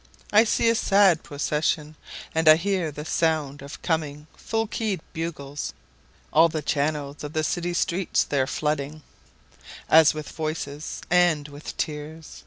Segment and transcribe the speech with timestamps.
[0.33, 1.95] 3I see a sad procession,
[2.33, 5.73] And I hear the sound of coming full key'd bugles;
[6.33, 9.03] All the channels of the city streets they're flooding,
[9.89, 12.39] As with voices and with tears.